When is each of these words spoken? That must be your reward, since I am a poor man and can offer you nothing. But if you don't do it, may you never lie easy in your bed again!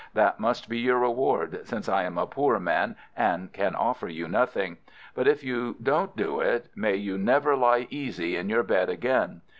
That 0.15 0.39
must 0.39 0.67
be 0.67 0.79
your 0.79 0.97
reward, 0.97 1.59
since 1.63 1.87
I 1.87 2.05
am 2.05 2.17
a 2.17 2.25
poor 2.25 2.59
man 2.59 2.95
and 3.15 3.53
can 3.53 3.75
offer 3.75 4.07
you 4.07 4.27
nothing. 4.27 4.77
But 5.13 5.27
if 5.27 5.43
you 5.43 5.75
don't 5.79 6.17
do 6.17 6.39
it, 6.39 6.69
may 6.75 6.95
you 6.95 7.19
never 7.19 7.55
lie 7.55 7.85
easy 7.91 8.35
in 8.35 8.49
your 8.49 8.63
bed 8.63 8.89
again! 8.89 9.41